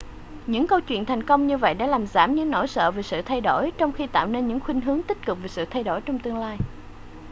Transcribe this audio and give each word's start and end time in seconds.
những 0.47 0.67
câu 0.67 0.81
chuyện 0.81 1.05
thành 1.05 1.23
công 1.23 1.47
như 1.47 1.57
vậy 1.57 1.73
đã 1.73 1.87
làm 1.87 2.07
giảm 2.07 2.35
những 2.35 2.51
nỗi 2.51 2.67
sợ 2.67 2.91
về 2.91 3.01
sự 3.03 3.21
thay 3.21 3.41
đổi 3.41 3.71
trong 3.77 3.91
khi 3.91 4.07
tạo 4.07 4.27
nên 4.27 4.47
những 4.47 4.59
khuynh 4.59 4.81
hướng 4.81 5.03
tích 5.03 5.25
cực 5.25 5.37
về 5.41 5.47
sự 5.47 5.65
thay 5.69 5.83
đổi 5.83 6.01
trong 6.01 6.19
tương 6.19 6.37
lai 6.37 6.57